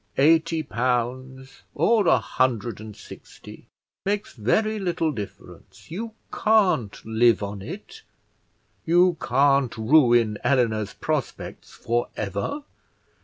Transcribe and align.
Eighty 0.17 0.63
pounds 0.63 1.61
or 1.75 2.07
a 2.07 2.17
hundred 2.17 2.79
and 2.81 2.95
sixty 2.97 3.67
makes 4.03 4.33
very 4.33 4.79
little 4.79 5.11
difference. 5.11 5.91
You 5.91 6.13
can't 6.33 7.05
live 7.05 7.43
on 7.43 7.61
it, 7.61 8.01
you 8.83 9.15
can't 9.21 9.77
ruin 9.77 10.39
Eleanor's 10.43 10.95
prospects 10.95 11.73
for 11.73 12.07
ever. 12.17 12.63